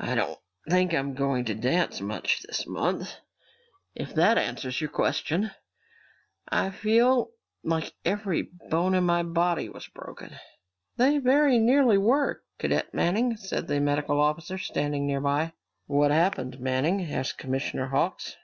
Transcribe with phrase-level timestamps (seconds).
[0.00, 3.18] "I don't think I'm going to dance much this month,
[3.94, 5.52] if that answers your question.
[6.48, 7.30] I feel
[7.62, 10.36] like every bone in my body was broken!"
[10.96, 15.52] "They very nearly were, Cadet Manning," said the medical officer, standing near by.
[15.86, 18.36] "What happened, Manning?" asked Commissioner Hawks.